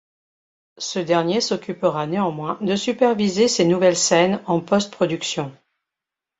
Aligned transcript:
Ce 0.79 0.97
dernier 0.97 1.41
s'occupera 1.41 2.07
néanmoins 2.07 2.57
de 2.61 2.75
superviser 2.75 3.47
ces 3.47 3.65
nouvelles 3.65 3.95
scènes 3.95 4.41
en 4.47 4.59
post-production. 4.59 5.51